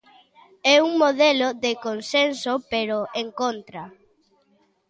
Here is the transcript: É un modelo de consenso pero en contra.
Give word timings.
É 0.73 0.75
un 0.87 0.93
modelo 1.03 1.47
de 1.63 1.71
consenso 1.85 2.53
pero 2.71 2.97
en 3.21 3.27
contra. 3.41 3.83